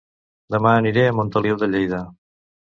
[0.55, 2.05] Dema aniré a Montoliu de Lleida